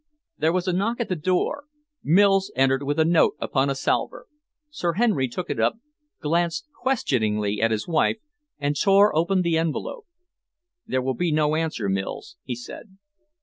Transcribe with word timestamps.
There 0.39 0.51
was 0.51 0.67
a 0.67 0.73
knock 0.73 0.99
at 0.99 1.09
the 1.09 1.15
door. 1.15 1.65
Mills 2.03 2.51
entered 2.55 2.81
with 2.81 2.97
a 2.97 3.05
note 3.05 3.35
upon 3.39 3.69
a 3.69 3.75
salver. 3.75 4.25
Sir 4.71 4.93
Henry 4.93 5.27
took 5.27 5.47
it 5.47 5.59
up, 5.59 5.77
glanced 6.23 6.65
questioningly 6.73 7.61
at 7.61 7.69
his 7.69 7.87
wife, 7.87 8.17
and 8.57 8.75
tore 8.75 9.15
open 9.15 9.43
the 9.43 9.59
envelope. 9.59 10.07
"There 10.87 11.03
will 11.03 11.13
be 11.13 11.31
no 11.31 11.55
answer, 11.55 11.87
Mills," 11.87 12.35
he 12.43 12.55
said. 12.55 12.97